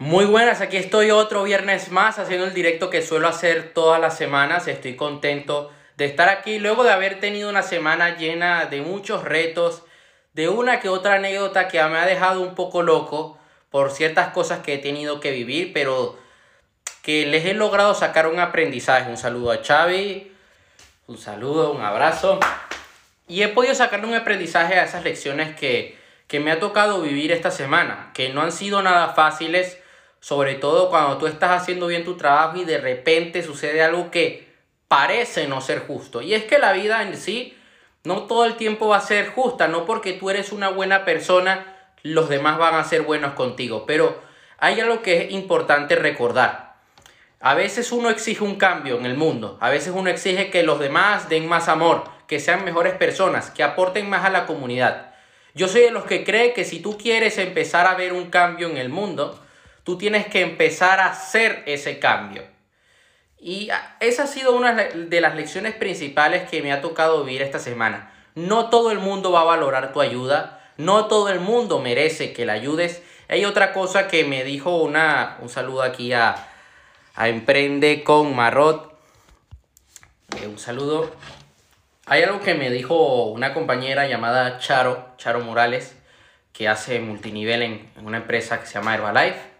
[0.00, 4.16] Muy buenas, aquí estoy otro viernes más haciendo el directo que suelo hacer todas las
[4.16, 4.66] semanas.
[4.66, 9.82] Estoy contento de estar aquí luego de haber tenido una semana llena de muchos retos,
[10.32, 13.36] de una que otra anécdota que me ha dejado un poco loco
[13.68, 16.18] por ciertas cosas que he tenido que vivir, pero
[17.02, 19.10] que les he logrado sacar un aprendizaje.
[19.10, 20.32] Un saludo a Xavi,
[21.08, 22.40] un saludo, un abrazo.
[23.28, 27.32] Y he podido sacar un aprendizaje a esas lecciones que, que me ha tocado vivir
[27.32, 29.76] esta semana, que no han sido nada fáciles
[30.20, 34.48] sobre todo cuando tú estás haciendo bien tu trabajo y de repente sucede algo que
[34.86, 36.22] parece no ser justo.
[36.22, 37.56] Y es que la vida en sí
[38.04, 41.76] no todo el tiempo va a ser justa, no porque tú eres una buena persona,
[42.02, 43.84] los demás van a ser buenos contigo.
[43.86, 44.20] Pero
[44.58, 46.74] hay algo que es importante recordar.
[47.40, 50.78] A veces uno exige un cambio en el mundo, a veces uno exige que los
[50.78, 55.14] demás den más amor, que sean mejores personas, que aporten más a la comunidad.
[55.54, 58.68] Yo soy de los que cree que si tú quieres empezar a ver un cambio
[58.68, 59.42] en el mundo,
[59.90, 62.44] tú tienes que empezar a hacer ese cambio.
[63.40, 67.58] Y esa ha sido una de las lecciones principales que me ha tocado vivir esta
[67.58, 68.12] semana.
[68.36, 72.46] No todo el mundo va a valorar tu ayuda, no todo el mundo merece que
[72.46, 73.02] la ayudes.
[73.28, 76.36] Hay otra cosa que me dijo una, un saludo aquí a,
[77.16, 78.96] a Emprende con Marrot.
[80.40, 81.12] Eh, un saludo.
[82.06, 85.96] Hay algo que me dijo una compañera llamada Charo, Charo Morales,
[86.52, 89.50] que hace multinivel en, en una empresa que se llama Herbalife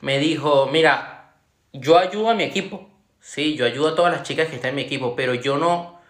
[0.00, 1.34] me dijo, mira,
[1.72, 2.88] yo ayudo a mi equipo,
[3.20, 6.00] sí, yo ayudo a todas las chicas que están en mi equipo, pero yo no,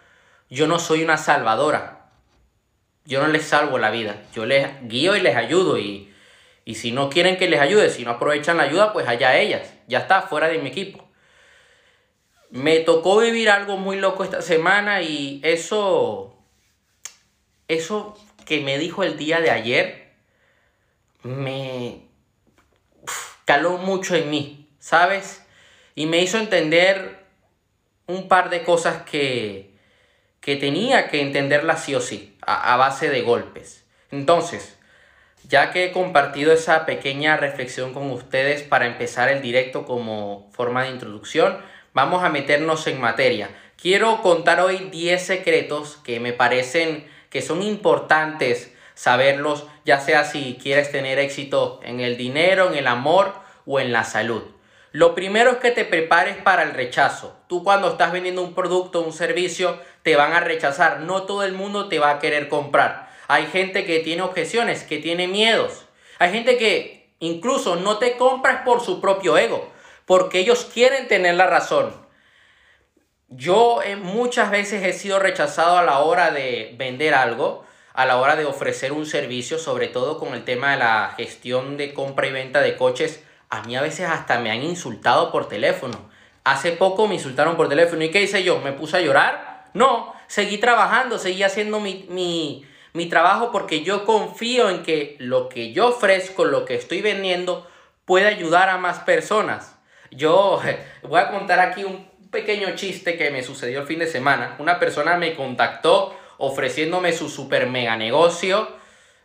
[0.49, 1.97] yo no soy una salvadora.
[3.05, 6.13] Yo no les salvo la vida, yo les guío y les ayudo y,
[6.65, 9.73] y si no quieren que les ayude, si no aprovechan la ayuda, pues allá ellas,
[9.87, 11.09] ya está, fuera de mi equipo.
[12.51, 16.37] Me tocó vivir algo muy loco esta semana y eso,
[17.67, 20.13] eso que me dijo el día de ayer,
[21.23, 22.01] me,
[23.51, 25.45] caló mucho en mí, ¿sabes?
[25.93, 27.25] Y me hizo entender
[28.07, 29.73] un par de cosas que,
[30.39, 33.83] que tenía que entenderlas sí o sí, a, a base de golpes.
[34.09, 34.77] Entonces,
[35.49, 40.83] ya que he compartido esa pequeña reflexión con ustedes para empezar el directo como forma
[40.83, 41.57] de introducción,
[41.93, 43.49] vamos a meternos en materia.
[43.75, 50.57] Quiero contar hoy 10 secretos que me parecen que son importantes saberlos, ya sea si
[50.61, 54.43] quieres tener éxito en el dinero, en el amor o en la salud.
[54.91, 57.37] Lo primero es que te prepares para el rechazo.
[57.47, 61.01] Tú cuando estás vendiendo un producto, un servicio, te van a rechazar.
[61.01, 63.09] No todo el mundo te va a querer comprar.
[63.27, 65.85] Hay gente que tiene objeciones, que tiene miedos.
[66.19, 69.71] Hay gente que incluso no te compras por su propio ego,
[70.05, 71.95] porque ellos quieren tener la razón.
[73.29, 78.17] Yo eh, muchas veces he sido rechazado a la hora de vender algo a la
[78.17, 82.27] hora de ofrecer un servicio, sobre todo con el tema de la gestión de compra
[82.27, 86.09] y venta de coches, a mí a veces hasta me han insultado por teléfono.
[86.45, 88.03] Hace poco me insultaron por teléfono.
[88.03, 88.59] ¿Y qué hice yo?
[88.61, 89.65] ¿Me puse a llorar?
[89.73, 95.49] No, seguí trabajando, seguí haciendo mi, mi, mi trabajo porque yo confío en que lo
[95.49, 97.69] que yo ofrezco, lo que estoy vendiendo,
[98.05, 99.75] puede ayudar a más personas.
[100.11, 100.61] Yo
[101.03, 104.55] voy a contar aquí un pequeño chiste que me sucedió el fin de semana.
[104.59, 108.69] Una persona me contactó ofreciéndome su super mega negocio.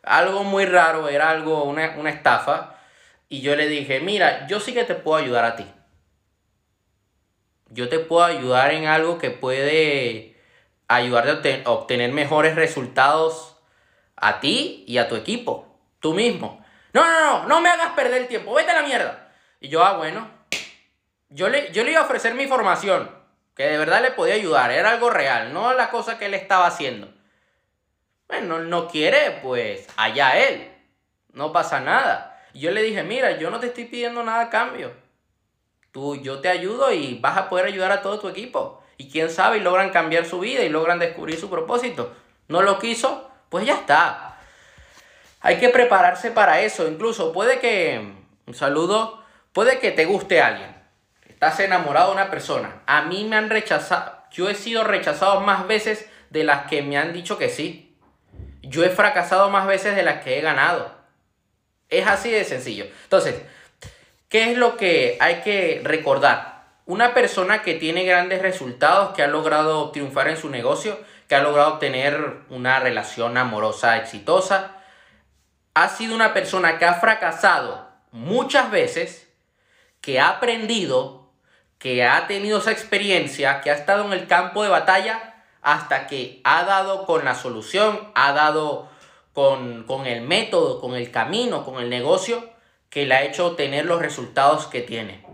[0.02, 2.75] Algo muy raro, era algo, una, una estafa.
[3.28, 5.66] Y yo le dije, mira, yo sí que te puedo ayudar a ti.
[7.70, 10.36] Yo te puedo ayudar en algo que puede
[10.88, 13.56] ayudarte a obtener mejores resultados
[14.14, 15.78] a ti y a tu equipo.
[15.98, 16.64] Tú mismo.
[16.92, 18.54] No, no, no, no me hagas perder el tiempo.
[18.54, 19.32] Vete a la mierda.
[19.60, 20.30] Y yo, ah, bueno.
[21.28, 23.10] Yo le, yo le iba a ofrecer mi información
[23.56, 26.66] que de verdad le podía ayudar, era algo real, no la cosa que él estaba
[26.66, 27.08] haciendo.
[28.28, 30.70] Bueno, no quiere, pues allá él,
[31.32, 32.35] no pasa nada.
[32.56, 34.90] Y yo le dije, mira, yo no te estoy pidiendo nada a cambio.
[35.92, 38.82] Tú, yo te ayudo y vas a poder ayudar a todo tu equipo.
[38.96, 42.14] Y quién sabe, y logran cambiar su vida y logran descubrir su propósito.
[42.48, 44.38] No lo quiso, pues ya está.
[45.42, 46.88] Hay que prepararse para eso.
[46.88, 48.14] Incluso puede que,
[48.46, 49.22] un saludo,
[49.52, 50.74] puede que te guste alguien
[51.28, 52.80] estás enamorado de una persona.
[52.86, 56.96] A mí me han rechazado, yo he sido rechazado más veces de las que me
[56.96, 57.94] han dicho que sí.
[58.62, 60.95] Yo he fracasado más veces de las que he ganado.
[61.88, 62.86] Es así de sencillo.
[63.04, 63.42] Entonces,
[64.28, 66.64] ¿qué es lo que hay que recordar?
[66.86, 70.98] Una persona que tiene grandes resultados, que ha logrado triunfar en su negocio,
[71.28, 74.76] que ha logrado tener una relación amorosa exitosa,
[75.74, 79.28] ha sido una persona que ha fracasado muchas veces,
[80.00, 81.26] que ha aprendido
[81.78, 86.40] que ha tenido esa experiencia, que ha estado en el campo de batalla hasta que
[86.44, 88.88] ha dado con la solución, ha dado
[89.36, 92.48] con, el método, con el camino, con el negocio
[92.88, 95.26] que le ha hecho tener los resultados que tiene.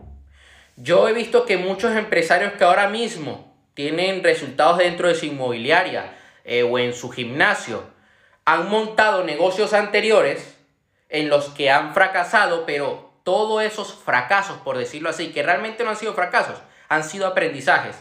[0.74, 6.16] Yo he visto que muchos empresarios que ahora mismo tienen resultados dentro de su inmobiliaria
[6.42, 7.84] eh, o en su gimnasio,
[8.44, 10.56] han montado negocios anteriores
[11.08, 15.90] en los que han fracasado, pero todos esos fracasos, por decirlo así, que realmente no
[15.90, 16.58] han sido fracasos,
[16.88, 17.94] han sido aprendizajes,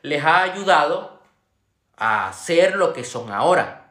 [0.00, 1.20] les ha ayudado
[1.98, 3.81] a ser lo que son ahora.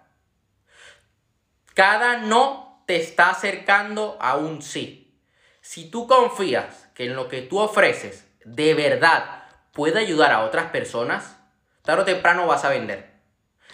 [1.74, 5.18] Cada no te está acercando a un sí.
[5.62, 10.72] Si tú confías que en lo que tú ofreces de verdad puede ayudar a otras
[10.72, 11.38] personas,
[11.84, 13.12] tarde o temprano vas a vender.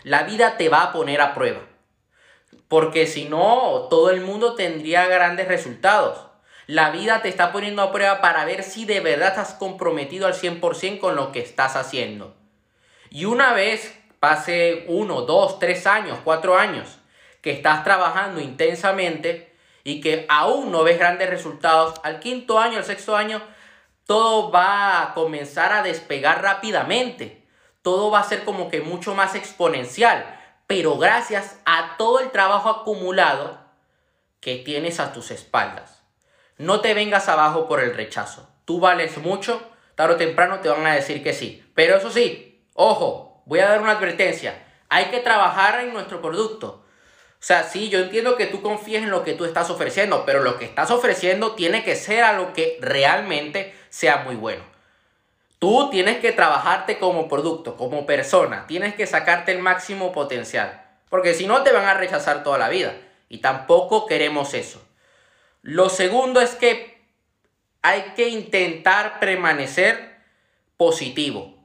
[0.04, 1.62] La vida te va a poner a prueba.
[2.68, 6.28] Porque si no, todo el mundo tendría grandes resultados.
[6.68, 10.34] La vida te está poniendo a prueba para ver si de verdad estás comprometido al
[10.34, 12.36] 100% con lo que estás haciendo.
[13.10, 17.00] Y una vez pase uno, dos, tres años, cuatro años,
[17.48, 19.56] que estás trabajando intensamente
[19.86, 23.42] y que aún no ves grandes resultados, al quinto año, al sexto año,
[24.06, 27.48] todo va a comenzar a despegar rápidamente.
[27.84, 30.26] Todo va a ser como que mucho más exponencial.
[30.68, 33.58] Pero gracias a todo el trabajo acumulado
[34.42, 36.04] que tienes a tus espaldas.
[36.58, 38.50] No te vengas abajo por el rechazo.
[38.66, 39.62] Tú vales mucho,
[39.96, 41.64] tarde o temprano te van a decir que sí.
[41.76, 44.66] Pero eso sí, ojo, voy a dar una advertencia.
[44.90, 46.84] Hay que trabajar en nuestro producto.
[47.39, 50.42] O sea, sí, yo entiendo que tú confíes en lo que tú estás ofreciendo, pero
[50.42, 54.63] lo que estás ofreciendo tiene que ser a lo que realmente sea muy bueno.
[55.60, 58.66] Tú tienes que trabajarte como producto, como persona.
[58.68, 60.84] Tienes que sacarte el máximo potencial.
[61.10, 62.94] Porque si no, te van a rechazar toda la vida.
[63.30, 64.83] Y tampoco queremos eso.
[65.62, 67.01] Lo segundo es que
[67.81, 70.18] hay que intentar permanecer
[70.75, 71.56] positivo.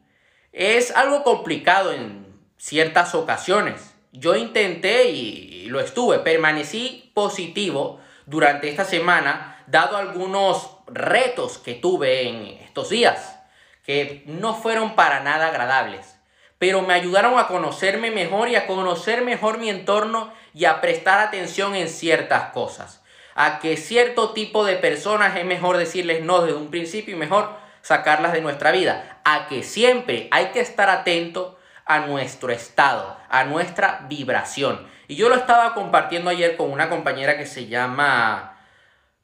[0.52, 2.26] Es algo complicado en
[2.56, 3.91] ciertas ocasiones.
[4.12, 12.28] Yo intenté y lo estuve, permanecí positivo durante esta semana, dado algunos retos que tuve
[12.28, 13.40] en estos días,
[13.84, 16.16] que no fueron para nada agradables,
[16.58, 21.18] pero me ayudaron a conocerme mejor y a conocer mejor mi entorno y a prestar
[21.18, 23.02] atención en ciertas cosas
[23.34, 27.50] a que cierto tipo de personas es mejor decirles no desde un principio y mejor
[27.80, 29.20] sacarlas de nuestra vida.
[29.24, 34.86] A que siempre hay que estar atento a nuestro estado, a nuestra vibración.
[35.08, 38.58] Y yo lo estaba compartiendo ayer con una compañera que se llama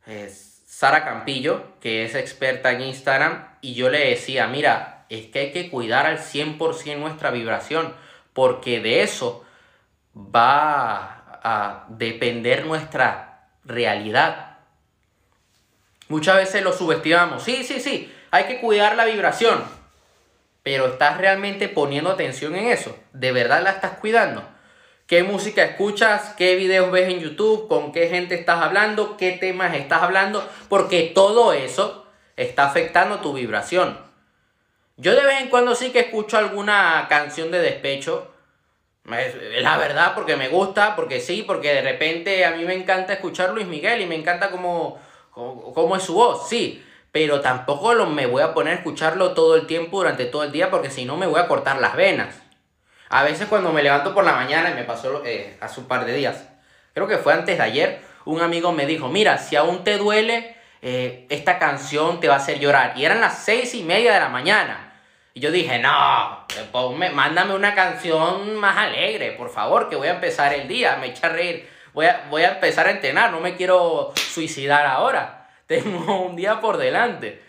[0.07, 5.39] eh, Sara Campillo, que es experta en Instagram, y yo le decía, mira, es que
[5.39, 7.95] hay que cuidar al 100% nuestra vibración,
[8.33, 9.45] porque de eso
[10.15, 14.59] va a depender nuestra realidad.
[16.09, 17.43] Muchas veces lo subestimamos.
[17.43, 19.78] Sí, sí, sí, hay que cuidar la vibración.
[20.69, 22.95] Pero ¿estás realmente poniendo atención en eso?
[23.15, 24.47] ¿De verdad la estás cuidando?
[25.07, 26.35] ¿Qué música escuchas?
[26.37, 27.69] ¿Qué videos ves en YouTube?
[27.69, 29.17] ¿Con qué gente estás hablando?
[29.17, 30.47] ¿Qué temas estás hablando?
[30.69, 32.07] Porque todo eso
[32.37, 33.99] está afectando tu vibración.
[34.99, 38.31] Yo de vez en cuando sí que escucho alguna canción de despecho
[39.11, 43.15] es la verdad, porque me gusta, porque sí, porque de repente a mí me encanta
[43.15, 45.01] escuchar Luis Miguel y me encanta cómo,
[45.33, 46.85] cómo, es su voz, sí.
[47.19, 50.53] Pero tampoco lo, me voy a poner a escucharlo todo el tiempo, durante todo el
[50.53, 52.41] día, porque si no me voy a cortar las venas.
[53.09, 56.05] A veces cuando me levanto por la mañana, y me pasó eh, hace un par
[56.05, 56.49] de días,
[56.95, 60.55] creo que fue antes de ayer, un amigo me dijo, mira, si aún te duele,
[60.81, 62.93] eh, esta canción te va a hacer llorar.
[62.95, 64.93] Y eran las seis y media de la mañana.
[65.35, 66.47] Y yo dije, no,
[67.15, 71.27] mándame una canción más alegre, por favor, que voy a empezar el día, me echa
[71.27, 71.69] a reír.
[71.95, 75.38] Voy a, voy a empezar a entrenar, no me quiero suicidar ahora.
[75.69, 77.41] Tengo un día por delante.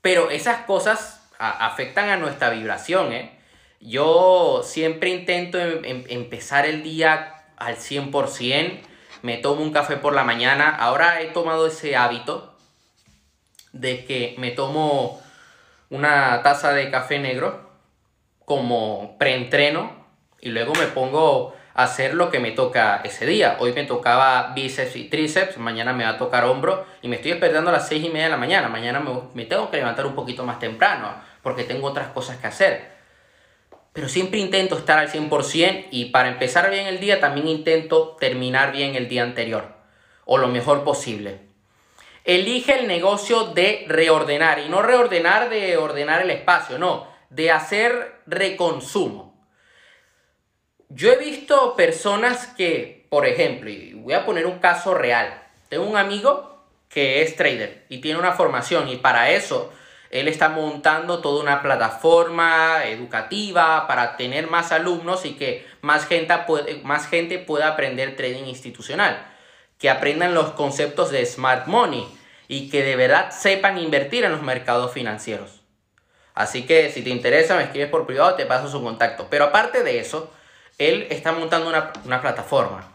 [0.00, 3.40] Pero esas cosas afectan a nuestra vibración, ¿eh?
[3.80, 8.80] Yo siempre intento em, em, empezar el día al 100%.
[9.22, 10.68] Me tomo un café por la mañana.
[10.70, 12.56] Ahora he tomado ese hábito
[13.72, 15.20] de que me tomo
[15.90, 17.70] una taza de café negro
[18.44, 20.06] como preentreno
[20.40, 23.56] y luego me pongo hacer lo que me toca ese día.
[23.58, 27.32] Hoy me tocaba bíceps y tríceps, mañana me va a tocar hombro y me estoy
[27.32, 28.68] despertando a las 6 y media de la mañana.
[28.68, 32.46] Mañana me, me tengo que levantar un poquito más temprano porque tengo otras cosas que
[32.46, 32.94] hacer.
[33.92, 38.72] Pero siempre intento estar al 100% y para empezar bien el día también intento terminar
[38.72, 39.74] bien el día anterior
[40.24, 41.40] o lo mejor posible.
[42.24, 48.22] Elige el negocio de reordenar y no reordenar de ordenar el espacio, no, de hacer
[48.26, 49.33] reconsumo.
[50.94, 55.84] Yo he visto personas que, por ejemplo, y voy a poner un caso real, tengo
[55.84, 59.72] un amigo que es trader y tiene una formación y para eso
[60.10, 66.32] él está montando toda una plataforma educativa para tener más alumnos y que más gente,
[66.84, 69.26] más gente pueda aprender trading institucional
[69.78, 72.06] que aprendan los conceptos de smart money
[72.46, 75.62] y que de verdad sepan invertir en los mercados financieros.
[76.34, 79.26] Así que si te interesa, me escribes por privado, te paso su contacto.
[79.28, 80.32] Pero aparte de eso,
[80.78, 82.92] él está montando una, una plataforma.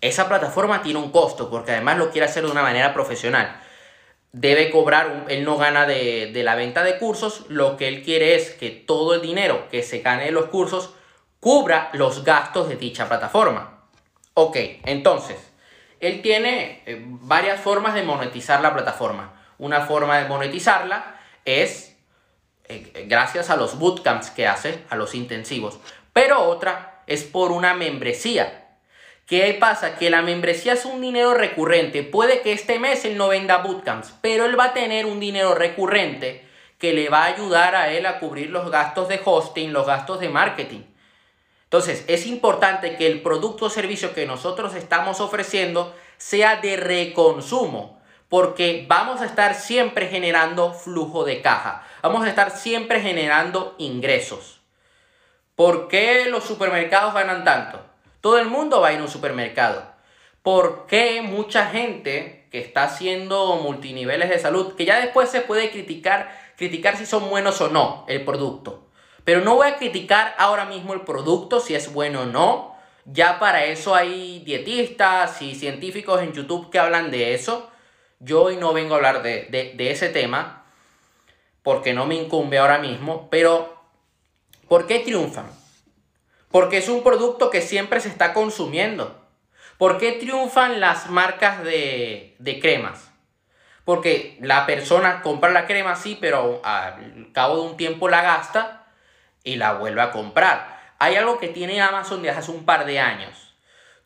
[0.00, 3.60] Esa plataforma tiene un costo porque además lo quiere hacer de una manera profesional.
[4.32, 8.34] Debe cobrar, él no gana de, de la venta de cursos, lo que él quiere
[8.34, 10.94] es que todo el dinero que se gane de los cursos
[11.38, 13.80] cubra los gastos de dicha plataforma.
[14.34, 15.36] Ok, entonces,
[16.00, 19.32] él tiene eh, varias formas de monetizar la plataforma.
[19.58, 21.96] Una forma de monetizarla es
[22.64, 25.78] eh, gracias a los bootcamps que hace, a los intensivos.
[26.12, 28.62] Pero otra es por una membresía.
[29.26, 29.96] ¿Qué pasa?
[29.96, 32.02] Que la membresía es un dinero recurrente.
[32.02, 35.54] Puede que este mes él no venda bootcamps, pero él va a tener un dinero
[35.54, 36.46] recurrente
[36.78, 40.20] que le va a ayudar a él a cubrir los gastos de hosting, los gastos
[40.20, 40.82] de marketing.
[41.64, 48.00] Entonces, es importante que el producto o servicio que nosotros estamos ofreciendo sea de reconsumo,
[48.28, 54.61] porque vamos a estar siempre generando flujo de caja, vamos a estar siempre generando ingresos.
[55.54, 57.80] ¿Por qué los supermercados ganan tanto?
[58.20, 59.84] Todo el mundo va a ir a un supermercado.
[60.42, 65.70] ¿Por qué mucha gente que está haciendo multiniveles de salud, que ya después se puede
[65.70, 68.88] criticar, criticar si son buenos o no el producto?
[69.24, 72.74] Pero no voy a criticar ahora mismo el producto, si es bueno o no.
[73.04, 77.70] Ya para eso hay dietistas y científicos en YouTube que hablan de eso.
[78.20, 80.64] Yo hoy no vengo a hablar de, de, ese tema
[81.62, 83.28] porque no me incumbe ahora mismo.
[83.30, 83.81] Pero,
[84.72, 85.50] ¿por qué triunfan?
[86.50, 89.22] Porque es un producto que siempre se está consumiendo.
[89.76, 93.12] ¿Por qué triunfan las marcas de, de cremas?
[93.84, 98.86] Porque la persona compra la crema, sí, pero al cabo de un tiempo la gasta
[99.44, 100.94] y la vuelve a comprar.
[100.98, 103.54] Hay algo que tiene Amazon desde hace un par de años.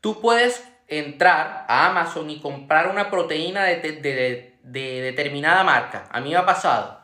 [0.00, 6.08] Tú puedes entrar a Amazon y comprar una proteína de, determinada marca.
[6.10, 6.95] A mí me ha pasado.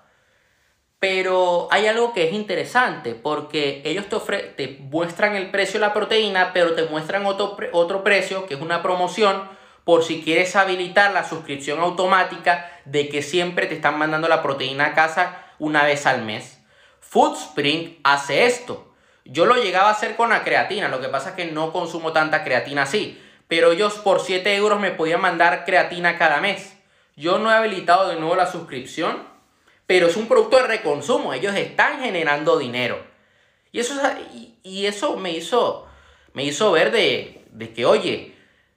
[1.03, 5.93] Pero hay algo que es interesante porque ellos te, te muestran el precio de la
[5.93, 9.49] proteína, pero te muestran otro, otro precio que es una promoción
[9.83, 14.87] por si quieres habilitar la suscripción automática de que siempre te están mandando la proteína
[14.87, 16.61] a casa una vez al mes.
[17.01, 18.95] Foodspring hace esto.
[19.25, 22.13] Yo lo llegaba a hacer con la creatina, lo que pasa es que no consumo
[22.13, 23.21] tanta creatina así.
[23.49, 26.77] Pero ellos por 7 euros me podían mandar creatina cada mes.
[27.17, 29.32] Yo no he habilitado de nuevo la suscripción,
[29.87, 31.35] pero es un producto de reconsumo.
[31.35, 33.05] Ellos están generando dinero.
[33.73, 33.95] Y eso,
[34.63, 35.87] y eso me, hizo,
[36.35, 38.35] me hizo ver de, de que, oye,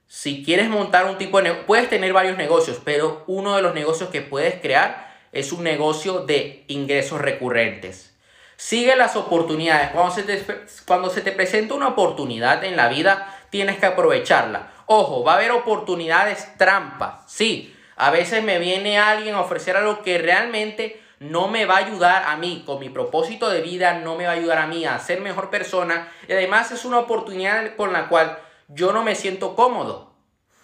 [0.07, 3.73] si quieres montar un tipo de negocio, puedes tener varios negocios, pero uno de los
[3.73, 8.15] negocios que puedes crear es un negocio de ingresos recurrentes.
[8.55, 9.89] Sigue las oportunidades.
[9.91, 10.45] Cuando se, te,
[10.85, 14.71] cuando se te presenta una oportunidad en la vida, tienes que aprovecharla.
[14.85, 17.23] Ojo, va a haber oportunidades trampas.
[17.27, 21.85] Sí, a veces me viene alguien a ofrecer algo que realmente no me va a
[21.85, 24.85] ayudar a mí con mi propósito de vida, no me va a ayudar a mí
[24.85, 26.11] a ser mejor persona.
[26.27, 28.37] Y además es una oportunidad con la cual
[28.67, 30.13] yo no me siento cómodo.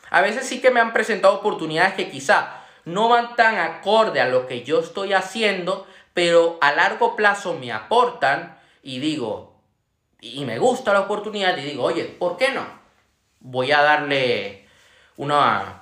[0.09, 4.27] A veces sí que me han presentado oportunidades que quizá no van tan acorde a
[4.27, 9.55] lo que yo estoy haciendo, pero a largo plazo me aportan y digo,
[10.19, 12.65] y me gusta la oportunidad y digo, oye, ¿por qué no?
[13.39, 14.67] Voy a darle
[15.15, 15.80] una,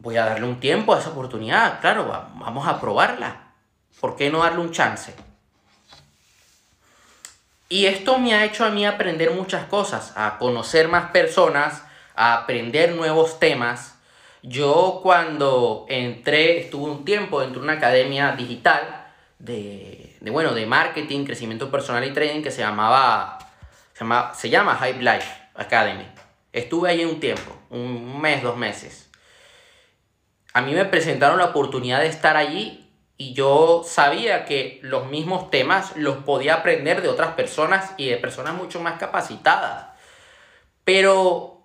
[0.00, 3.52] voy a darle un tiempo a esa oportunidad, claro, vamos a probarla.
[4.00, 5.14] ¿Por qué no darle un chance?
[7.68, 11.84] Y esto me ha hecho a mí aprender muchas cosas, a conocer más personas,
[12.16, 13.94] a aprender nuevos temas
[14.42, 19.06] yo cuando entré, estuve un tiempo dentro de una academia digital
[19.38, 23.38] de, bueno, de marketing, crecimiento personal y trading que se llamaba,
[23.92, 26.06] se llama, se llama Hype Life Academy.
[26.52, 29.09] Estuve ahí un tiempo, un mes, dos meses.
[30.52, 35.50] A mí me presentaron la oportunidad de estar allí y yo sabía que los mismos
[35.50, 39.88] temas los podía aprender de otras personas y de personas mucho más capacitadas.
[40.84, 41.62] Pero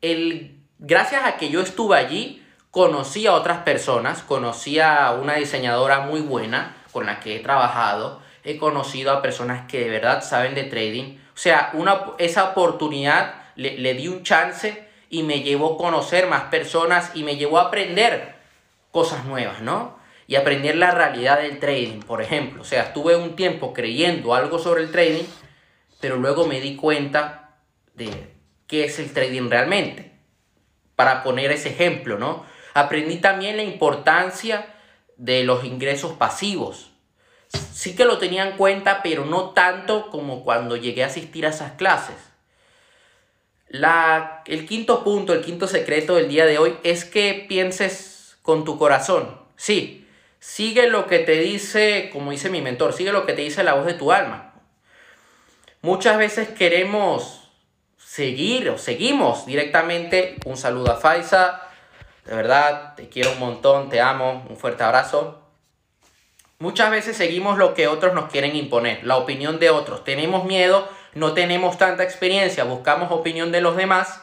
[0.00, 6.00] el gracias a que yo estuve allí, conocí a otras personas, conocí a una diseñadora
[6.00, 10.54] muy buena con la que he trabajado, he conocido a personas que de verdad saben
[10.54, 11.18] de trading.
[11.34, 16.26] O sea, una, esa oportunidad le, le di un chance y me llevó a conocer
[16.26, 18.34] más personas y me llevó a aprender
[18.90, 19.98] cosas nuevas, ¿no?
[20.26, 22.62] Y aprender la realidad del trading, por ejemplo.
[22.62, 25.26] O sea, estuve un tiempo creyendo algo sobre el trading,
[26.00, 27.58] pero luego me di cuenta
[27.92, 28.32] de
[28.66, 30.14] qué es el trading realmente
[30.96, 32.46] para poner ese ejemplo, ¿no?
[32.72, 34.74] Aprendí también la importancia
[35.18, 36.90] de los ingresos pasivos.
[37.48, 41.50] Sí que lo tenía en cuenta, pero no tanto como cuando llegué a asistir a
[41.50, 42.31] esas clases.
[43.72, 48.66] La, el quinto punto, el quinto secreto del día de hoy es que pienses con
[48.66, 49.40] tu corazón.
[49.56, 50.06] Sí,
[50.40, 53.72] sigue lo que te dice, como dice mi mentor, sigue lo que te dice la
[53.72, 54.52] voz de tu alma.
[55.80, 57.48] Muchas veces queremos
[57.96, 60.36] seguir o seguimos directamente.
[60.44, 61.62] Un saludo a Faisa.
[62.26, 65.40] De verdad, te quiero un montón, te amo, un fuerte abrazo.
[66.58, 70.04] Muchas veces seguimos lo que otros nos quieren imponer, la opinión de otros.
[70.04, 74.22] Tenemos miedo no tenemos tanta experiencia, buscamos opinión de los demás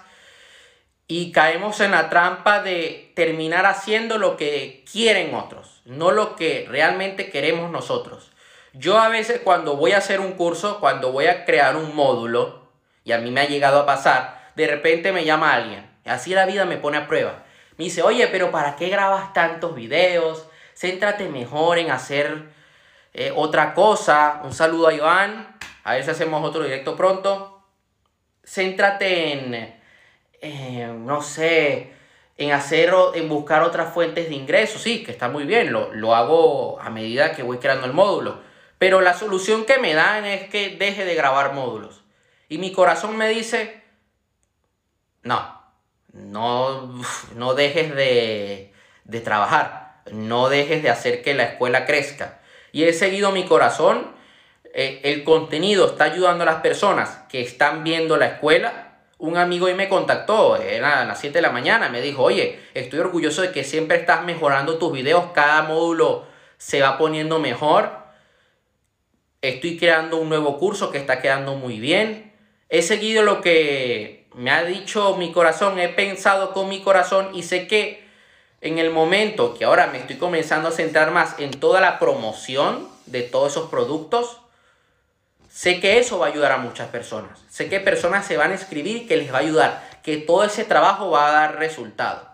[1.08, 6.68] y caemos en la trampa de terminar haciendo lo que quieren otros, no lo que
[6.70, 8.32] realmente queremos nosotros.
[8.74, 12.70] Yo a veces cuando voy a hacer un curso, cuando voy a crear un módulo,
[13.04, 16.46] y a mí me ha llegado a pasar, de repente me llama alguien, así la
[16.46, 17.44] vida me pone a prueba.
[17.78, 20.46] Me dice, oye, pero ¿para qué grabas tantos videos?
[20.76, 22.50] Céntrate mejor en hacer
[23.14, 24.42] eh, otra cosa.
[24.44, 25.59] Un saludo a Iván.
[25.84, 27.64] A ver si hacemos otro directo pronto.
[28.44, 29.78] Céntrate
[30.42, 31.94] en, no sé,
[32.38, 34.82] en hacer, en buscar otras fuentes de ingresos.
[34.82, 38.42] Sí, que está muy bien, lo, lo hago a medida que voy creando el módulo.
[38.78, 42.04] Pero la solución que me dan es que deje de grabar módulos.
[42.48, 43.84] Y mi corazón me dice,
[45.22, 45.62] no,
[46.14, 47.02] no,
[47.36, 52.40] no dejes de, de trabajar, no dejes de hacer que la escuela crezca.
[52.72, 54.18] Y he seguido mi corazón
[54.74, 59.00] eh, el contenido está ayudando a las personas que están viendo la escuela.
[59.18, 62.60] Un amigo hoy me contactó, era a las 7 de la mañana, me dijo, oye,
[62.74, 66.26] estoy orgulloso de que siempre estás mejorando tus videos, cada módulo
[66.58, 67.92] se va poniendo mejor.
[69.42, 72.34] Estoy creando un nuevo curso que está quedando muy bien.
[72.70, 77.44] He seguido lo que me ha dicho mi corazón, he pensado con mi corazón y
[77.44, 78.08] sé que
[78.62, 82.88] en el momento que ahora me estoy comenzando a centrar más en toda la promoción
[83.06, 84.42] de todos esos productos,
[85.50, 87.44] Sé que eso va a ayudar a muchas personas.
[87.50, 89.90] Sé que personas se van a escribir que les va a ayudar.
[90.04, 92.30] Que todo ese trabajo va a dar resultado.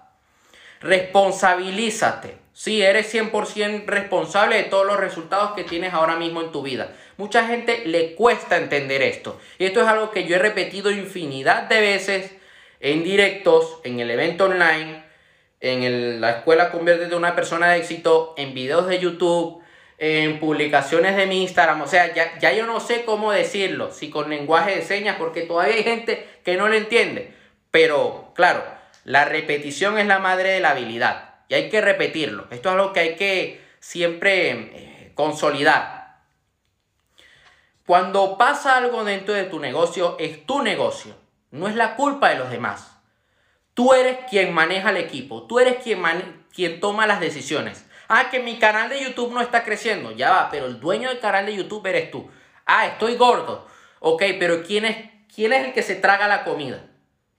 [0.82, 2.38] Responsabilízate.
[2.54, 6.94] Sí, eres 100% responsable de todos los resultados que tienes ahora mismo en tu vida.
[7.18, 9.40] Mucha gente le cuesta entender esto.
[9.60, 12.32] Y esto es algo que yo he repetido infinidad de veces
[12.80, 15.04] en directos, en el evento online,
[15.60, 19.62] en la escuela Convierte de una persona de éxito, en videos de YouTube,
[19.98, 21.82] en publicaciones de mi Instagram.
[21.82, 25.44] O sea, ya, ya yo no sé cómo decirlo, si con lenguaje de señas, porque
[25.44, 27.34] todavía hay gente que no lo entiende.
[27.72, 28.64] Pero, claro,
[29.04, 31.36] la repetición es la madre de la habilidad.
[31.48, 32.48] Y hay que repetirlo.
[32.50, 36.22] Esto es algo que hay que siempre eh, consolidar.
[37.86, 41.16] Cuando pasa algo dentro de tu negocio, es tu negocio.
[41.52, 42.98] No es la culpa de los demás.
[43.76, 45.44] Tú eres quien maneja el equipo.
[45.44, 46.02] Tú eres quien,
[46.52, 47.85] quien toma las decisiones.
[48.08, 50.12] Ah, que mi canal de YouTube no está creciendo.
[50.12, 52.30] Ya va, pero el dueño del canal de YouTube eres tú.
[52.66, 53.68] Ah, estoy gordo.
[54.00, 54.98] Ok, pero ¿quién es,
[55.34, 56.86] quién es el que se traga la comida?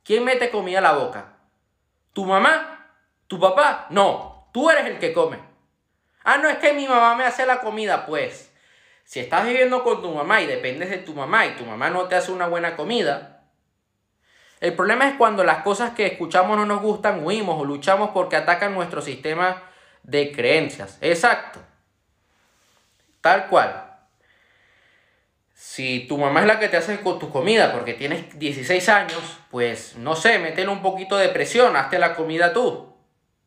[0.04, 1.36] ¿Quién mete comida a la boca?
[2.12, 2.92] ¿Tu mamá?
[3.26, 3.86] ¿Tu papá?
[3.90, 5.38] No, tú eres el que come.
[6.24, 8.06] Ah, no es que mi mamá me hace la comida.
[8.06, 8.52] Pues,
[9.04, 12.04] si estás viviendo con tu mamá y dependes de tu mamá y tu mamá no
[12.08, 13.44] te hace una buena comida,
[14.60, 18.36] el problema es cuando las cosas que escuchamos no nos gustan, huimos o luchamos porque
[18.36, 19.62] atacan nuestro sistema
[20.06, 20.98] de creencias.
[21.00, 21.60] Exacto.
[23.20, 23.82] Tal cual.
[25.52, 29.96] Si tu mamá es la que te hace tu comida porque tienes 16 años, pues
[29.96, 32.94] no sé, métele un poquito de presión, hazte la comida tú.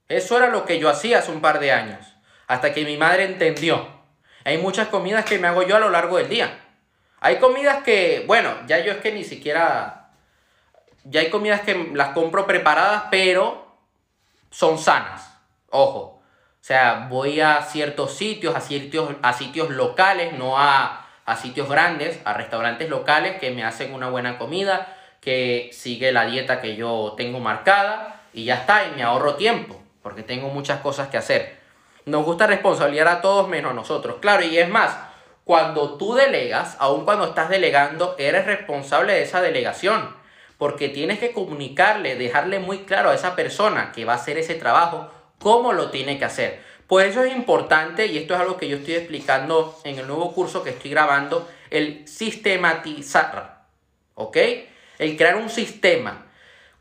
[0.09, 2.15] Eso era lo que yo hacía hace un par de años,
[2.47, 3.87] hasta que mi madre entendió.
[4.43, 6.59] Hay muchas comidas que me hago yo a lo largo del día.
[7.21, 10.11] Hay comidas que, bueno, ya yo es que ni siquiera...
[11.03, 13.77] Ya hay comidas que las compro preparadas, pero
[14.49, 15.31] son sanas.
[15.69, 16.18] Ojo,
[16.61, 21.69] o sea, voy a ciertos sitios, a sitios, a sitios locales, no a, a sitios
[21.69, 26.75] grandes, a restaurantes locales que me hacen una buena comida, que sigue la dieta que
[26.75, 31.17] yo tengo marcada y ya está, y me ahorro tiempo, porque tengo muchas cosas que
[31.17, 31.57] hacer.
[32.05, 34.97] Nos gusta responsabilizar a todos menos a nosotros, claro, y es más,
[35.45, 40.15] cuando tú delegas, aun cuando estás delegando, eres responsable de esa delegación,
[40.57, 44.55] porque tienes que comunicarle, dejarle muy claro a esa persona que va a hacer ese
[44.55, 45.09] trabajo
[45.39, 46.61] cómo lo tiene que hacer.
[46.87, 50.33] Por eso es importante, y esto es algo que yo estoy explicando en el nuevo
[50.33, 53.65] curso que estoy grabando, el sistematizar,
[54.15, 54.37] ¿ok?
[54.97, 56.25] El crear un sistema.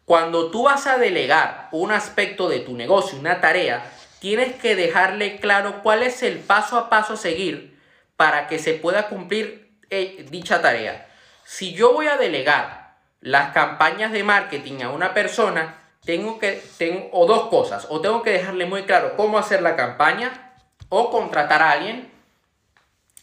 [0.04, 5.38] Cuando tú vas a delegar un aspecto de tu negocio, una tarea, tienes que dejarle
[5.40, 7.78] claro cuál es el paso a paso a seguir
[8.16, 11.06] para que se pueda cumplir eh, dicha tarea.
[11.44, 17.10] Si yo voy a delegar las campañas de marketing a una persona, tengo que, tengo,
[17.12, 20.54] o dos cosas, o tengo que dejarle muy claro cómo hacer la campaña,
[20.88, 22.10] o contratar a alguien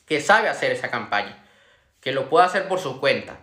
[0.06, 1.43] que sabe hacer esa campaña,
[2.00, 3.38] que lo pueda hacer por su cuenta.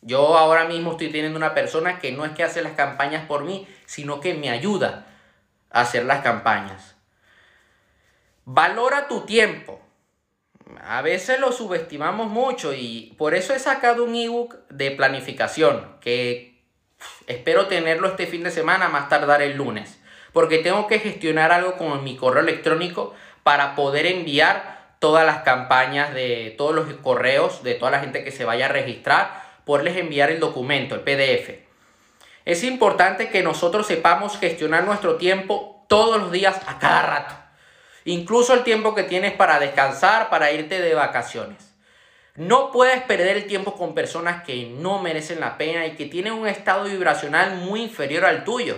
[0.00, 3.42] Yo ahora mismo estoy teniendo una persona que no es que hace las campañas por
[3.42, 5.06] mí, sino que me ayuda
[5.72, 6.94] a hacer las campañas.
[8.44, 9.80] Valora tu tiempo.
[10.84, 16.53] A veces lo subestimamos mucho y por eso he sacado un ebook de planificación que
[17.26, 19.98] espero tenerlo este fin de semana, más tardar el lunes,
[20.32, 26.14] porque tengo que gestionar algo con mi correo electrónico para poder enviar todas las campañas
[26.14, 30.30] de todos los correos de toda la gente que se vaya a registrar, poderles enviar
[30.30, 31.50] el documento, el PDF.
[32.46, 37.34] Es importante que nosotros sepamos gestionar nuestro tiempo todos los días a cada rato.
[38.06, 41.73] Incluso el tiempo que tienes para descansar, para irte de vacaciones.
[42.36, 46.32] No puedes perder el tiempo con personas que no merecen la pena y que tienen
[46.32, 48.76] un estado vibracional muy inferior al tuyo.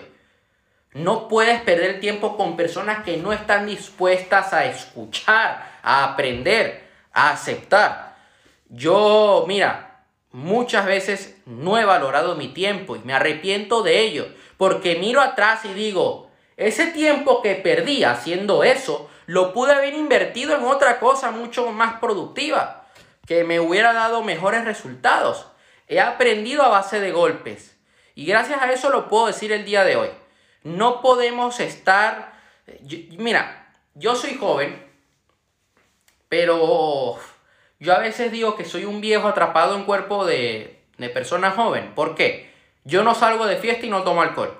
[0.92, 6.84] No puedes perder el tiempo con personas que no están dispuestas a escuchar, a aprender,
[7.12, 8.16] a aceptar.
[8.68, 14.96] Yo, mira, muchas veces no he valorado mi tiempo y me arrepiento de ello, porque
[14.96, 20.64] miro atrás y digo, ese tiempo que perdí haciendo eso, lo pude haber invertido en
[20.64, 22.85] otra cosa mucho más productiva,
[23.26, 25.46] que me hubiera dado mejores resultados.
[25.88, 27.76] He aprendido a base de golpes.
[28.14, 30.10] Y gracias a eso lo puedo decir el día de hoy.
[30.62, 32.32] No podemos estar...
[33.18, 34.84] mira, yo soy joven,
[36.28, 37.18] pero
[37.78, 41.94] yo a veces digo que soy un viejo atrapado en cuerpo de, de persona joven.
[41.94, 42.52] ¿Por qué?
[42.84, 44.56] Yo no salgo de fiesta y no tomo alcohol.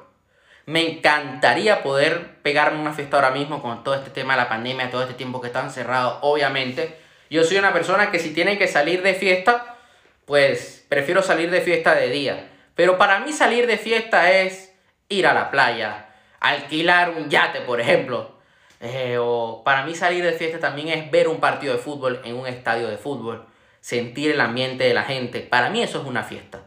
[0.66, 4.90] Me encantaría poder pegarme una fiesta ahora mismo con todo este tema de la pandemia,
[4.90, 7.05] todo este tiempo que está encerrado, obviamente.
[7.30, 9.76] Yo soy una persona que si tiene que salir de fiesta,
[10.24, 12.48] pues prefiero salir de fiesta de día.
[12.74, 14.74] Pero para mí salir de fiesta es
[15.08, 18.36] ir a la playa, alquilar un yate, por ejemplo.
[18.80, 22.36] Eh, o para mí salir de fiesta también es ver un partido de fútbol en
[22.36, 23.46] un estadio de fútbol,
[23.80, 25.40] sentir el ambiente de la gente.
[25.40, 26.62] Para mí eso es una fiesta.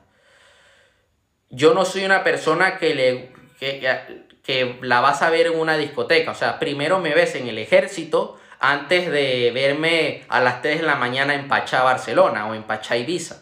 [1.50, 6.32] Yo no soy una persona que le que, la vas a ver en una discoteca.
[6.32, 10.86] O sea, primero me ves en el ejército antes de verme a las 3 de
[10.86, 13.36] la mañana en Pachá, Barcelona o en Pachá, Ibiza.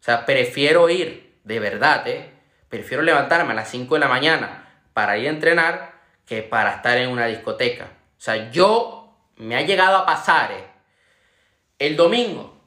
[0.00, 2.30] O sea, prefiero ir, de verdad, ¿eh?
[2.68, 5.92] Prefiero levantarme a las 5 de la mañana para ir a entrenar
[6.26, 7.84] que para estar en una discoteca.
[7.84, 10.64] O sea, yo me ha llegado a pasar, ¿eh?
[11.78, 12.60] El domingo,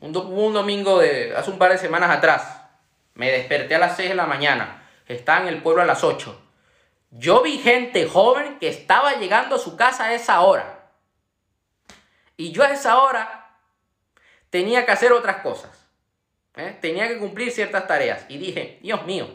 [0.00, 2.62] un, un domingo de hace un par de semanas atrás,
[3.14, 6.40] me desperté a las 6 de la mañana estaba en el pueblo a las 8.
[7.16, 10.90] Yo vi gente joven que estaba llegando a su casa a esa hora.
[12.36, 13.56] Y yo a esa hora
[14.50, 15.86] tenía que hacer otras cosas.
[16.56, 16.76] ¿eh?
[16.80, 18.26] Tenía que cumplir ciertas tareas.
[18.28, 19.28] Y dije, Dios mío,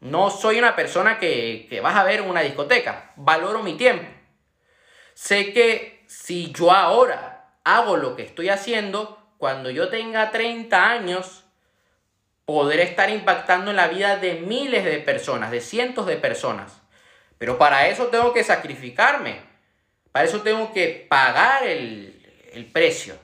[0.00, 3.12] no soy una persona que, que vas a ver una discoteca.
[3.16, 4.06] Valoro mi tiempo.
[5.14, 11.46] Sé que si yo ahora hago lo que estoy haciendo, cuando yo tenga 30 años,
[12.52, 16.82] poder estar impactando en la vida de miles de personas, de cientos de personas.
[17.38, 19.40] Pero para eso tengo que sacrificarme.
[20.10, 22.16] Para eso tengo que pagar el,
[22.72, 23.14] precio.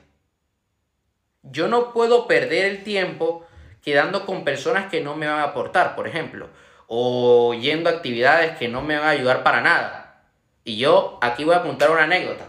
[1.43, 3.45] Yo no puedo perder el tiempo
[3.81, 6.47] quedando con personas que no me van a aportar, por ejemplo,
[6.87, 10.23] o yendo a actividades que no me van a ayudar para nada.
[10.63, 12.45] Y yo aquí voy a contar una anécdota.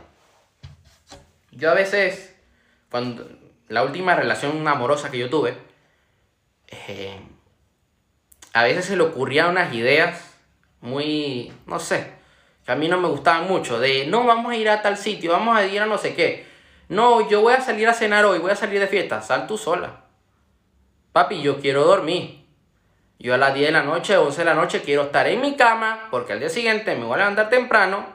[1.51, 2.37] Yo a veces,
[2.88, 3.29] cuando
[3.67, 5.67] la última relación amorosa que yo tuve,
[6.70, 7.20] eh,
[8.52, 10.37] a veces se le ocurrían unas ideas
[10.81, 12.12] muy, no sé,
[12.64, 15.33] que a mí no me gustaban mucho, de no, vamos a ir a tal sitio,
[15.33, 16.46] vamos a ir a no sé qué.
[16.88, 19.59] No, yo voy a salir a cenar hoy, voy a salir de fiesta, sal tú
[19.59, 20.04] sola.
[21.12, 22.46] Papi, yo quiero dormir.
[23.18, 25.57] Yo a las 10 de la noche, 11 de la noche quiero estar en mi
[25.57, 28.07] cama porque al día siguiente me voy a levantar temprano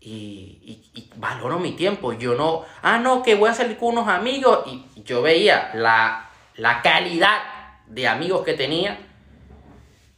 [0.00, 2.14] y, y, valoro mi tiempo.
[2.14, 6.30] Yo no, ah, no, que voy a salir con unos amigos y yo veía la
[6.56, 7.42] la calidad
[7.86, 8.98] de amigos que tenía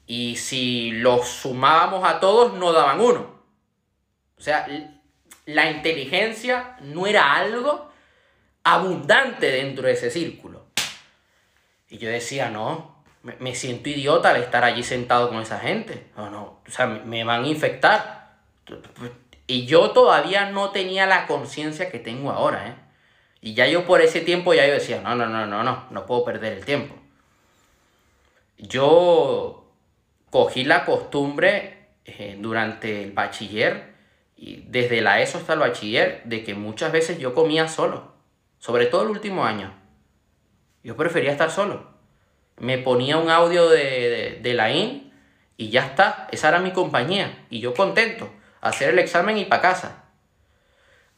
[0.07, 3.39] y si los sumábamos a todos no daban uno.
[4.37, 4.67] O sea,
[5.47, 7.91] la inteligencia no era algo
[8.65, 10.67] abundante dentro de ese círculo.
[11.89, 16.11] Y yo decía, no, me, siento idiota al estar allí sentado con esa gente.
[16.17, 18.39] No, no, o sea, me, me van a infectar.
[19.47, 22.88] Y yo todavía no tenía la conciencia que tengo ahora, ¿eh?
[23.41, 26.07] Y ya yo por ese tiempo ya yo decía, no, no, no, no, no, no
[26.07, 26.95] puedo perder el tiempo.
[28.59, 29.73] Yo
[30.31, 33.95] cogí la costumbre eh, durante el bachiller,
[34.37, 38.13] y desde la ESO hasta el bachiller, de que muchas veces yo comía solo,
[38.59, 39.73] sobre todo el último año.
[40.83, 41.87] Yo prefería estar solo.
[42.57, 45.13] Me ponía un audio de, de la IN
[45.57, 47.47] y ya está, esa era mi compañía.
[47.51, 50.05] Y yo contento, hacer el examen y para casa.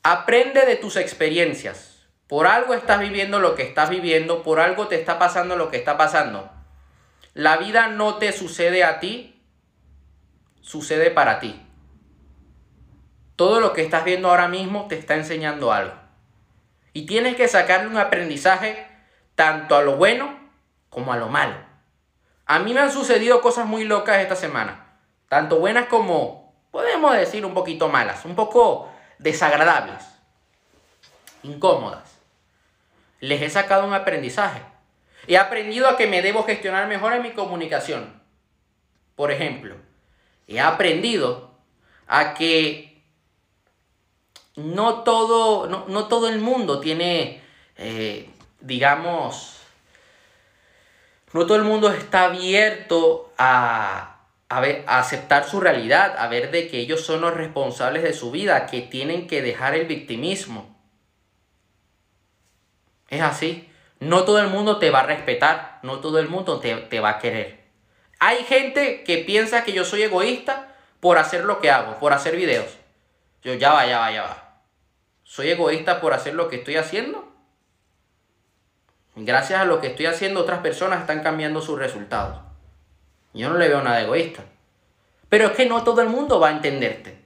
[0.02, 1.89] Aprende de tus experiencias
[2.31, 5.77] Por algo estás viviendo lo que estás viviendo, por algo te está pasando lo que
[5.77, 6.49] está pasando.
[7.35, 9.43] La vida no te sucede a ti,
[10.61, 11.61] sucede para ti.
[13.35, 15.95] Todo lo que estás viendo ahora mismo te está enseñando algo.
[16.93, 18.87] Y tienes que sacarle un aprendizaje
[19.35, 20.38] tanto a lo bueno
[20.88, 21.57] como a lo malo.
[22.47, 24.99] A mí me han sucedido cosas muy locas esta semana.
[25.29, 28.25] Tanto buenas como, podemos decir, un poquito malas.
[28.25, 28.88] Un poco
[29.19, 30.05] desagradables.
[31.43, 32.19] Incómodas
[33.20, 34.62] les he sacado un aprendizaje.
[35.26, 38.20] He aprendido a que me debo gestionar mejor en mi comunicación.
[39.14, 39.76] Por ejemplo,
[40.48, 41.50] he aprendido
[42.06, 43.02] a que
[44.56, 47.42] no todo, no, todo el mundo tiene,
[47.76, 48.28] eh,
[48.61, 49.61] digamos,
[51.33, 54.16] no todo el mundo está abierto a,
[54.48, 58.30] a, a, aceptar su realidad, a ver de que ellos son los responsables de su
[58.30, 60.80] vida, que tienen que dejar el victimismo.
[63.11, 63.68] Es así.
[63.99, 67.18] No todo el mundo te va a respetar, no todo el mundo te, va a
[67.18, 67.61] querer.
[68.18, 72.37] Hay gente que piensa que yo soy egoísta por hacer lo que hago, por hacer
[72.37, 72.79] videos.
[73.42, 74.62] Yo ya va, ya va, ya va.
[75.25, 77.29] ¿Soy egoísta por hacer lo que estoy haciendo?
[79.16, 82.38] Gracias a lo que estoy haciendo, otras personas están cambiando sus resultados.
[83.35, 84.44] Yo no le veo nada egoísta.
[85.29, 87.23] Pero es que no todo el mundo va a entenderte.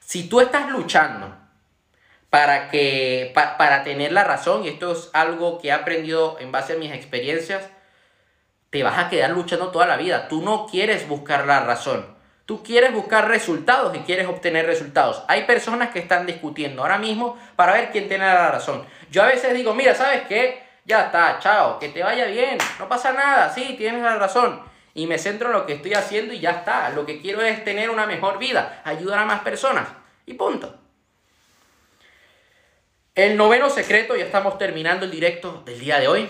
[0.00, 1.43] Si tú estás luchando
[2.34, 6.72] para, que, para tener la razón, y esto es algo que he aprendido en base
[6.72, 7.62] a mis experiencias,
[8.70, 10.26] te vas a quedar luchando toda la vida.
[10.26, 12.04] Tú no quieres buscar la razón.
[12.44, 15.22] Tú quieres buscar resultados y quieres obtener resultados.
[15.28, 18.84] Hay personas que están discutiendo ahora mismo para ver quién tiene la razón.
[19.12, 20.60] Yo a veces digo, mira, ¿sabes qué?
[20.86, 24.60] Ya está, chao, que te vaya bien, no pasa nada, sí, tienes la razón.
[24.92, 26.88] Y me centro en lo que estoy haciendo y ya está.
[26.88, 29.86] Lo que quiero es tener una mejor vida, ayudar a más personas.
[30.26, 30.80] Y punto.
[33.14, 36.28] El noveno secreto, ya estamos terminando el directo del día de hoy,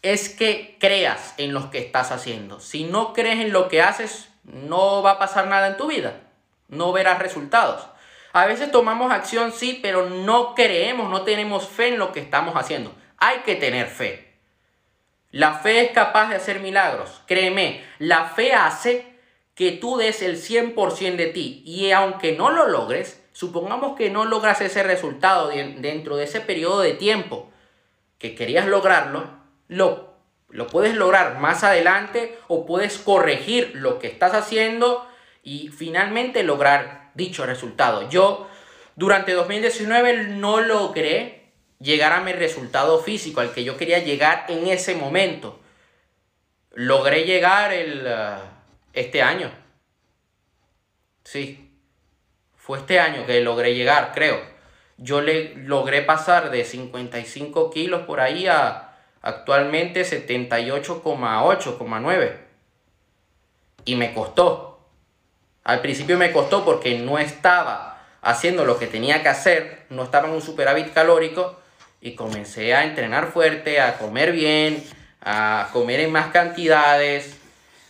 [0.00, 2.60] es que creas en lo que estás haciendo.
[2.60, 6.22] Si no crees en lo que haces, no va a pasar nada en tu vida.
[6.68, 7.86] No verás resultados.
[8.32, 12.56] A veces tomamos acción, sí, pero no creemos, no tenemos fe en lo que estamos
[12.56, 12.94] haciendo.
[13.18, 14.32] Hay que tener fe.
[15.30, 17.20] La fe es capaz de hacer milagros.
[17.26, 19.14] Créeme, la fe hace
[19.54, 21.62] que tú des el 100% de ti.
[21.66, 26.82] Y aunque no lo logres, Supongamos que no logras ese resultado dentro de ese periodo
[26.82, 27.50] de tiempo
[28.18, 29.30] que querías lograrlo,
[29.66, 30.12] lo,
[30.50, 35.08] lo puedes lograr más adelante o puedes corregir lo que estás haciendo
[35.42, 38.10] y finalmente lograr dicho resultado.
[38.10, 38.46] Yo
[38.94, 44.66] durante 2019 no logré llegar a mi resultado físico al que yo quería llegar en
[44.66, 45.58] ese momento.
[46.74, 48.38] Logré llegar el, uh,
[48.92, 49.50] este año.
[51.24, 51.69] Sí,
[52.60, 54.40] fue este año que logré llegar, creo.
[54.98, 62.32] Yo le logré pasar de 55 kilos por ahí a actualmente 78,8,9.
[63.86, 64.86] Y me costó.
[65.64, 70.28] Al principio me costó porque no estaba haciendo lo que tenía que hacer, no estaba
[70.28, 71.58] en un superávit calórico
[72.02, 74.84] y comencé a entrenar fuerte, a comer bien,
[75.22, 77.38] a comer en más cantidades,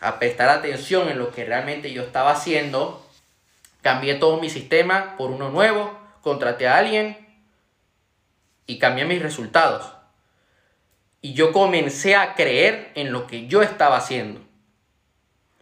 [0.01, 3.10] a prestar atención en lo que realmente yo estaba haciendo
[3.83, 7.17] Cambié todo mi sistema por uno nuevo, contraté a alguien
[8.67, 9.93] y cambié mis resultados.
[11.23, 14.41] Y yo comencé a creer en lo que yo estaba haciendo.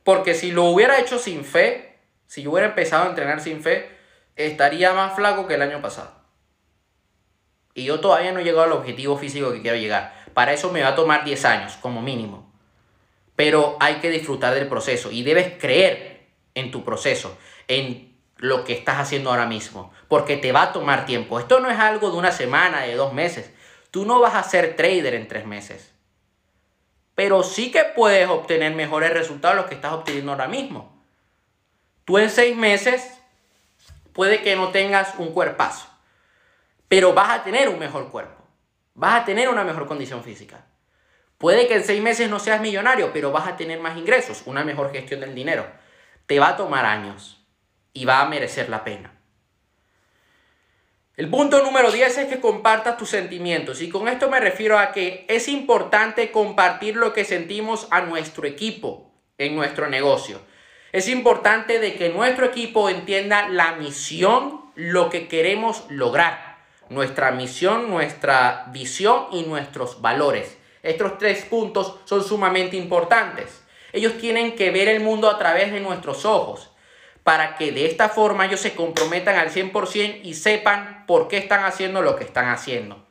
[0.04, 3.90] Porque si lo hubiera hecho sin fe, si yo hubiera empezado a entrenar sin fe,
[4.37, 6.12] estaría más flaco que el año pasado.
[7.74, 10.14] Y yo todavía no he llegado al objetivo físico que quiero llegar.
[10.35, 12.52] Para eso me va a tomar 10 años, como mínimo.
[13.37, 18.72] Pero hay que disfrutar del proceso y debes creer en tu proceso, en lo que
[18.72, 21.38] estás haciendo ahora mismo, porque te va a tomar tiempo.
[21.38, 23.50] Esto no es algo de una semana, de dos meses.
[23.90, 25.92] Tú no vas a ser trader en tres meses.
[27.14, 31.02] Pero sí que puedes obtener mejores resultados de los que estás obteniendo ahora mismo.
[32.04, 33.20] Tú en seis meses
[34.12, 35.88] puede que no tengas un cuerpazo,
[36.87, 38.44] pero vas a tener un mejor cuerpo.
[38.94, 40.64] Vas a tener una mejor condición física.
[41.38, 44.64] Puede que en seis meses no seas millonario, pero vas a tener más ingresos, una
[44.64, 45.66] mejor gestión del dinero.
[46.26, 47.38] Te va a tomar años
[47.92, 49.18] y va a merecer la pena.
[51.18, 54.92] El punto número 10 es que compartas tus sentimientos y con esto me refiero a
[54.92, 60.40] que es importante compartir lo que sentimos a nuestro equipo en nuestro negocio.
[60.92, 67.90] Es importante de que nuestro equipo entienda la misión, lo que queremos lograr, nuestra misión,
[67.90, 70.57] nuestra visión y nuestros valores.
[70.85, 73.64] Estos tres puntos son sumamente importantes.
[73.92, 76.70] Ellos tienen que ver el mundo a través de nuestros ojos
[77.28, 81.62] para que de esta forma ellos se comprometan al 100% y sepan por qué están
[81.62, 83.06] haciendo lo que están haciendo.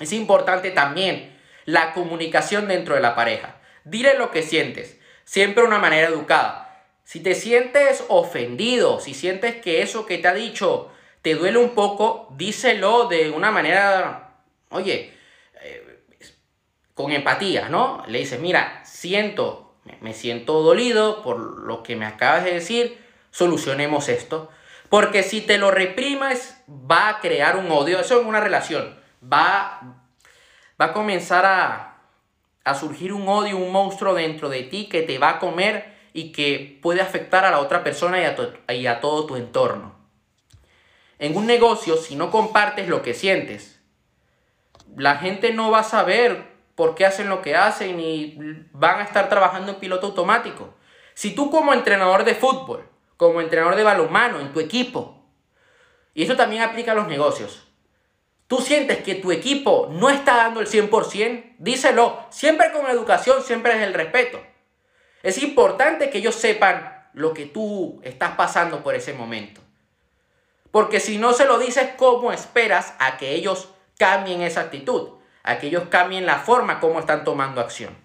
[0.00, 3.60] Es importante también la comunicación dentro de la pareja.
[3.84, 6.86] Dile lo que sientes, siempre de una manera educada.
[7.04, 11.74] Si te sientes ofendido, si sientes que eso que te ha dicho te duele un
[11.74, 14.38] poco, díselo de una manera,
[14.70, 15.12] oye,
[15.60, 16.00] eh,
[16.94, 18.04] con empatía, ¿no?
[18.08, 24.08] Le dices, mira, siento, me siento dolido por lo que me acabas de decir, solucionemos
[24.08, 24.50] esto.
[24.88, 28.00] Porque si te lo reprimes, va a crear un odio.
[28.00, 28.98] Eso en una relación.
[29.22, 29.80] Va,
[30.80, 31.98] va a comenzar a,
[32.64, 36.32] a surgir un odio, un monstruo dentro de ti que te va a comer y
[36.32, 39.94] que puede afectar a la otra persona y a, y a todo tu entorno.
[41.18, 43.80] En un negocio, si no compartes lo que sientes,
[44.96, 48.38] la gente no va a saber por qué hacen lo que hacen y
[48.72, 50.74] van a estar trabajando en piloto automático.
[51.14, 52.88] Si tú como entrenador de fútbol
[53.18, 55.22] como entrenador de balonmano en tu equipo.
[56.14, 57.66] Y eso también aplica a los negocios.
[58.46, 62.26] Tú sientes que tu equipo no está dando el 100%, díselo.
[62.30, 64.40] Siempre con educación, siempre es el respeto.
[65.22, 69.60] Es importante que ellos sepan lo que tú estás pasando por ese momento.
[70.70, 75.18] Porque si no se lo dices, ¿cómo esperas a que ellos cambien esa actitud?
[75.42, 77.96] A que ellos cambien la forma como están tomando acción.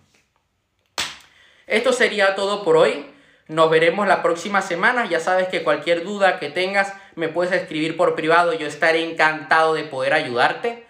[1.68, 3.13] Esto sería todo por hoy.
[3.48, 5.06] Nos veremos la próxima semana.
[5.06, 8.54] Ya sabes que cualquier duda que tengas me puedes escribir por privado.
[8.54, 10.86] Yo estaré encantado de poder ayudarte.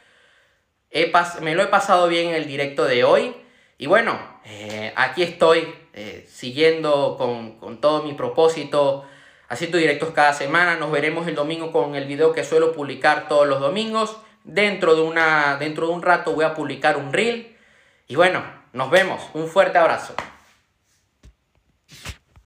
[1.41, 3.35] me lo he pasado bien en el directo de hoy.
[3.77, 9.05] Y bueno, eh, aquí estoy eh, siguiendo con, con, todo mi propósito,
[9.49, 10.75] haciendo directos cada semana.
[10.75, 14.17] Nos veremos el domingo con el video que suelo publicar todos los domingos.
[14.43, 17.57] Dentro de, una, dentro de un rato voy a publicar un reel.
[18.07, 19.21] Y bueno, nos vemos.
[19.33, 20.13] Un fuerte abrazo.